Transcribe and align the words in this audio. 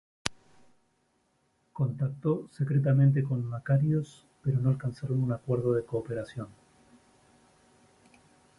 Contactó 1.73 2.47
secretamente 2.51 3.21
con 3.21 3.45
Makarios 3.45 4.25
pero 4.41 4.59
no 4.59 4.71
alcanzaron 4.71 5.21
un 5.21 5.31
acuerdo 5.31 5.73
de 5.75 5.85
cooperación. 5.85 6.47